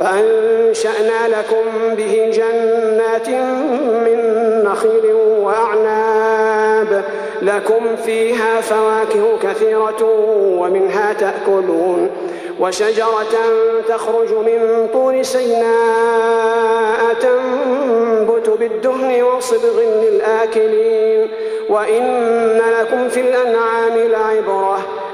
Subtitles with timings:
[0.00, 3.28] فأنشأنا لكم به جنات
[4.06, 4.18] من
[4.64, 7.04] نخيل وأعناب.
[7.42, 10.02] لكم فيها فواكه كثيرة
[10.58, 12.10] ومنها تأكلون.
[12.60, 13.36] وشجرة
[13.88, 21.28] تخرج من طور سيناء تنبت بالدهن وصبغ للآكلين.
[21.68, 24.78] وإن لكم في الأنعام لعبرة.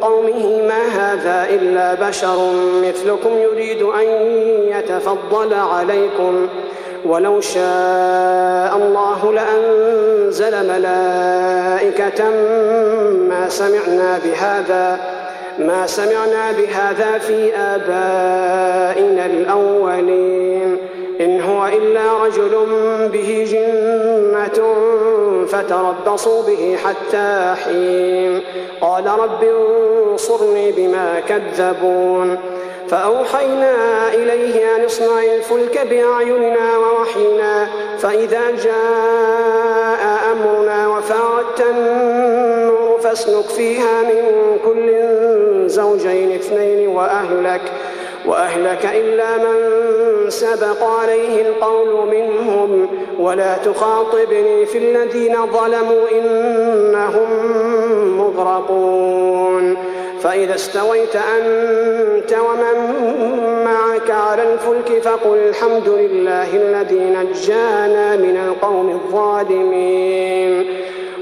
[0.00, 4.06] قومه ما هذا إلا بشر مثلكم يريد أن
[4.68, 6.48] يتفضل عليكم.
[7.04, 12.30] ولو شاء الله لأنزل ملائكة
[13.28, 15.00] ما سمعنا بهذا
[15.58, 20.78] ما سمعنا بهذا في آبائنا الأولين.
[21.24, 22.66] إن هو إلا رجل
[23.12, 24.58] به جنة
[25.46, 28.42] فتربصوا به حتى حين.
[28.80, 32.38] قال رب انصرني بما كذبون.
[32.88, 33.74] فأوحينا
[34.14, 37.68] إليه أن اصنع الفلك بأعيننا ووحينا.
[37.98, 40.02] فإذا جاء
[40.32, 44.88] أمرنا وفاردت النور فاسلك فيها من كل
[45.68, 47.62] زوجين اثنين وأهلك.
[48.26, 49.54] وأهلك إلا من
[50.28, 52.88] سبق عليه القول منهم.
[53.18, 57.28] ولا تخاطبني في الذين ظلموا إنهم
[58.18, 59.76] مغرقون.
[60.22, 62.76] فإذا استويت أنت ومن
[63.64, 70.83] معك على الفلك فقل الحمد لله الذي نجانا من القوم الظالمين.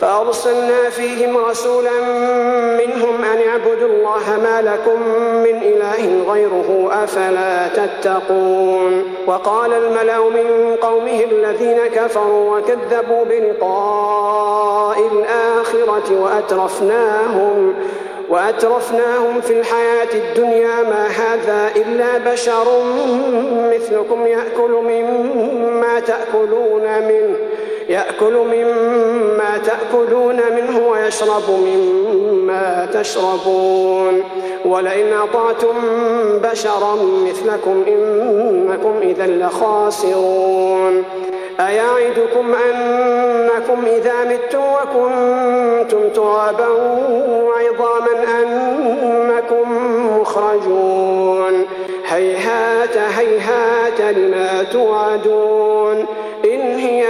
[0.00, 2.00] فأرسلنا فيهم رسولا
[2.78, 5.02] منهم أن اعبدوا الله ما لكم
[5.42, 9.04] من إله غيره أفلا تتقون.
[9.26, 17.74] وقال الملأ من قومه الذين كفروا وكذبوا بلقاء الآخرة وأترفناهم
[18.28, 22.82] وأترفناهم في الحياة الدنيا ما هذا إلا بشر
[23.74, 27.49] مثلكم يأكل مما تأكلون منه.
[27.90, 34.22] يأكل مما تأكلون منه ويشرب مما تشربون.
[34.64, 35.74] ولئن أطعتم
[36.42, 36.94] بشرا
[37.26, 41.04] مثلكم إنكم إذا لخاسرون.
[41.60, 46.68] أيعدكم أنكم إذا متم وكنتم ترابا
[47.28, 49.66] وعظاما أنكم
[50.20, 51.66] مخرجون.
[52.06, 55.79] هيهات هيهات لما توعدون.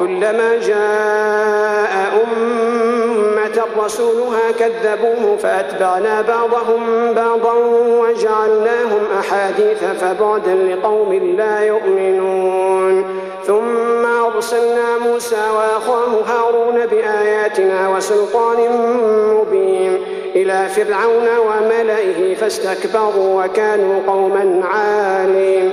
[0.00, 7.54] كلما جاء أمة رسولها كذبوه فأتبعنا بعضهم بعضا
[8.00, 13.04] وجعلناهم أحاديث فبعدا لقوم لا يؤمنون.
[13.46, 18.58] ثم أرسلنا موسى وأخاه هارون بآياتنا وسلطان
[19.34, 19.98] مبين
[20.36, 25.72] إلى فرعون وملئه فاستكبروا وكانوا قوما عالين.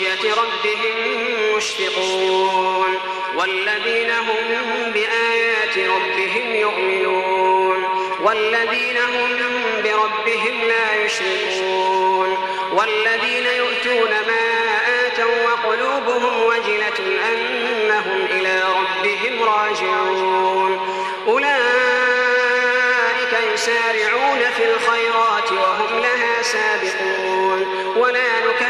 [0.00, 0.96] خشية ربهم
[1.56, 2.98] مشفقون
[3.36, 7.84] والذين هم بآيات ربهم يؤمنون
[8.20, 9.36] والذين هم
[9.84, 12.38] بربهم لا يشركون
[12.72, 14.70] والذين يؤتون ما
[15.06, 16.98] آتوا وقلوبهم وجلة
[17.32, 20.80] أنهم إلى ربهم راجعون
[21.26, 21.50] أولئك
[23.54, 28.69] يسارعون في الخيرات وهم لها سابقون ولا نكلف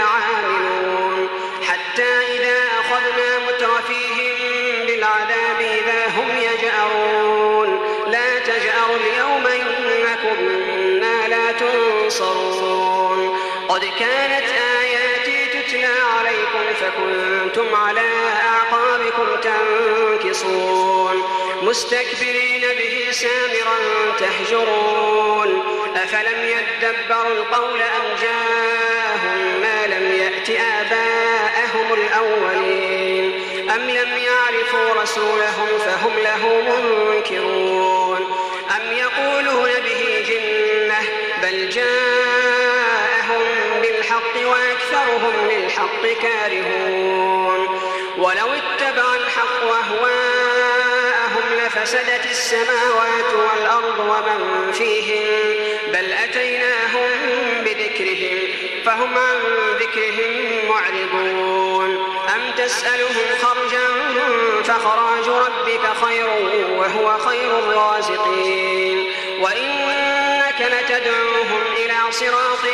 [16.91, 18.09] فكنتم على
[18.43, 21.23] أعقابكم تنكصون
[21.61, 23.77] مستكبرين به سامرا
[24.19, 25.63] تهجرون.
[25.95, 36.19] أفلم يدبروا القول أم جاءهم ما لم يأت آباءهم الأولين؟ أم لم يعرفوا رسولهم فهم
[36.19, 38.00] له منكرون.
[44.51, 47.81] وأكثرهم للحق كارهون.
[48.17, 55.27] ولو اتبع الحق أهواءهم لفسدت السماوات والأرض ومن فيهن
[55.93, 57.09] بل أتيناهم
[57.65, 58.37] بذكرهم
[58.85, 59.39] فهم عن
[59.79, 60.31] ذكرهم
[60.69, 61.89] معرضون.
[62.35, 63.87] أم تسألهم خرجا
[64.63, 66.27] فخراج ربك خير
[66.77, 68.97] وهو خير الرازقين.
[69.41, 71.40] وإنك لتدعوهم إلى
[72.11, 72.65] صراط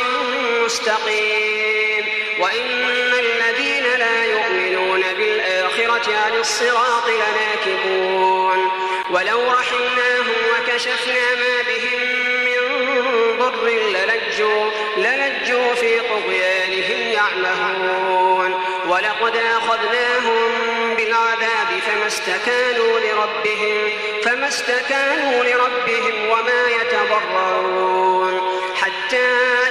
[0.64, 2.04] مستقيم.
[2.40, 8.70] وإن الذين لا يؤمنون بالآخرة عن الصراط لناكبون.
[9.10, 12.00] ولو رحمناهم وكشفنا ما بهم
[12.44, 12.60] من
[13.38, 18.54] ضر للجوا, للجوا في طغيانهم يعمهون.
[18.88, 23.90] ولقد أخذناهم بالعذاب فما استكانوا لربهم
[24.24, 28.47] فما استكانوا لربهم وما يتضرعون
[28.88, 29.28] حتى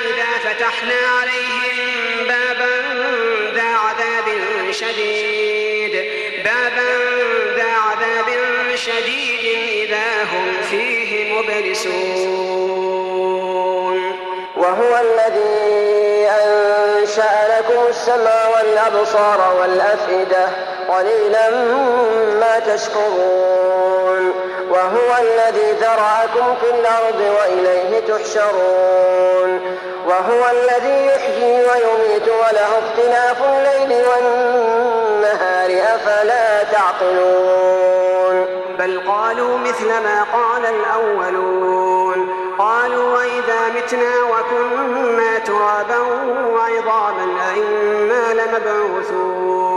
[0.09, 2.75] إذا فتحنا عليهم بابا
[3.55, 4.27] ذا عذاب
[4.71, 5.93] شديد.
[6.43, 6.91] بابا
[7.55, 8.29] ذا عذاب
[8.75, 9.45] شديد
[9.89, 12.77] إذا هم فيه مبلسون.
[14.57, 20.50] وهو الذي أنشأ لكم السمع والأبصار والأفئدة
[20.89, 21.50] قليلا
[22.39, 24.37] ما تشكرون.
[24.69, 29.77] وهو الذي ذرأكم في الأرض وإليه تحشرون.
[30.07, 38.45] وهو الذي يحيي ويميت وله اختلاف الليل والنهار أفلا تعقلون.
[38.79, 42.29] بل قالوا مثل ما قال الأولون.
[42.59, 46.00] قالوا وإذا متنا وكنا ترابا
[46.53, 49.76] وعظاما أئنا لمبعوثون.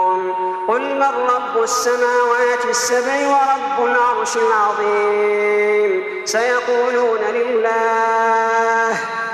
[1.01, 6.03] من رب السماوات السبع ورب العرش العظيم.
[6.25, 8.89] سيقولون لله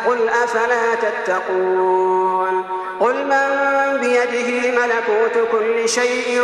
[0.07, 2.63] قل أفلا تتقون؟
[2.99, 3.49] قل من
[3.99, 6.41] بيده ملكوت كل شيء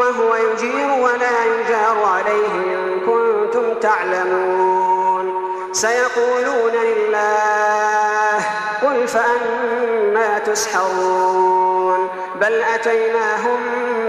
[0.00, 5.26] وهو يجير ولا يجار عليه إن كنتم تعلمون.
[5.72, 8.38] سيقولون لله
[8.82, 12.08] قل فأنا تسحرون.
[12.40, 13.60] بل أتيناهم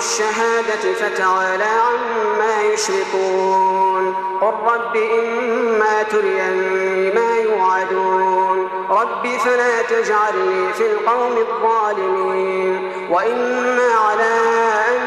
[0.00, 4.14] الغيب والشهادة فتعالى عما يشركون.
[4.40, 8.68] قل رب إما تريني ما يوعدون.
[8.90, 12.92] رب فلا تجعلني في القوم الظالمين.
[13.10, 14.40] وإنا على
[14.88, 15.00] أن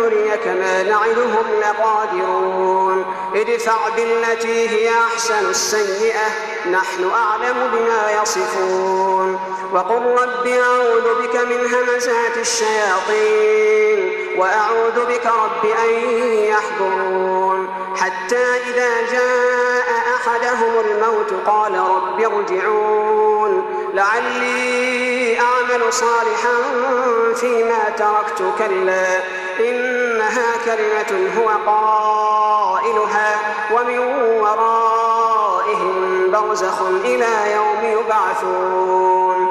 [0.00, 3.04] نريك ما نعدهم لقادرون.
[3.34, 6.28] ادفع بالتي هي أحسن السيئة.
[6.70, 9.51] نحن أعلم بما يصفون.
[9.72, 15.94] وقل رب أعوذ بك من همزات الشياطين وأعوذ بك رب أن
[16.38, 19.86] يحضرون حتى إذا جاء
[20.16, 23.64] أحدهم الموت قال رب ارجعون
[23.94, 26.56] لعلي أعمل صالحا
[27.34, 29.20] فيما تركت كلا
[29.60, 33.36] إنها كلمة هو قائلها
[33.72, 33.98] ومن
[34.40, 39.41] ورائهم برزخ إلى يوم يبعثون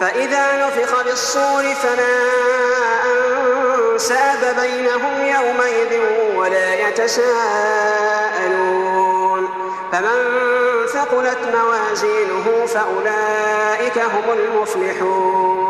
[0.00, 2.16] فإذا نفخ بالصور فلا
[3.92, 6.00] أنساب بينهم يومئذ
[6.36, 7.46] ولا يتساءلون
[9.92, 10.18] فمن
[10.86, 15.65] ثقلت موازينه فأولئك هم المفلحون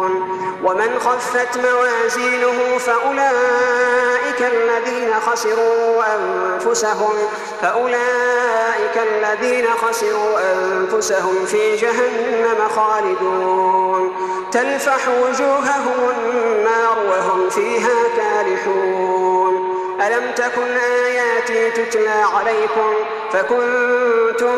[0.66, 7.14] ومن خفت موازينه فأولئك الذين خسروا أنفسهم
[7.62, 14.12] فأولئك الذين خسروا أنفسهم في جهنم خالدون.
[14.52, 22.92] تلفح وجوههم النار وهم فيها كالحون ألم تكن آياتي تتلى عليكم
[23.32, 24.56] فكنتم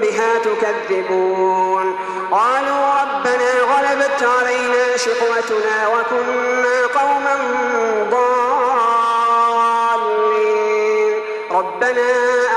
[0.00, 1.93] بها تكذبون.
[2.30, 7.36] قالوا ربنا غلبت علينا شقوتنا وكنا قوما
[8.10, 8.44] ضالين.
[11.50, 12.10] ربنا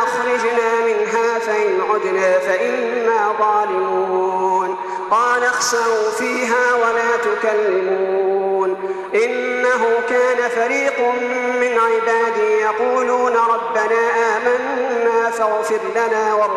[0.04, 4.78] أخرجنا منها فإن عدنا فإنا ظالمون.
[5.12, 8.70] قال اخسروا فيها ولا تكلمون.
[9.14, 11.00] إنه كان فريق
[11.62, 14.02] من عبادي يقولون ربنا
[14.38, 16.57] آمنا فاغفر لنا وارحمنا.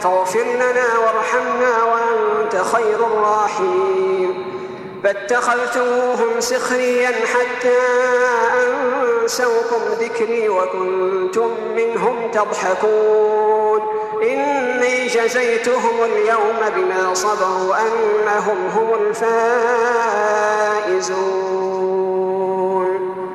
[0.00, 4.44] فاغفر لنا وارحمنا وأنت خير الراحمين.
[5.04, 7.78] فاتخذتموهم سخريا حتى
[8.62, 13.80] أنسوكم ذكري وكنتم منهم تضحكون.
[14.22, 19.42] إني جزيتهم اليوم بما صبروا أنهم هم الفائزون.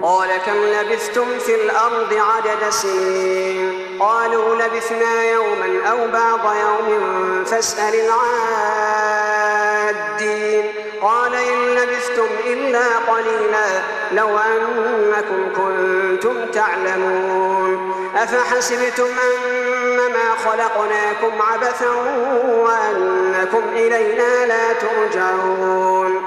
[0.01, 7.95] قال كم لبثتم في الأرض عدد سنين؟ قالوا لبثنا يوما أو بعض يوم فاسأل
[9.95, 10.65] العادين.
[11.01, 17.93] قال إن لبثتم إلا قليلا لو أنكم كنتم تعلمون.
[18.15, 21.91] أفحسبتم أنما خلقناكم عبثا
[22.47, 26.26] وأنكم إلينا لا ترجعون.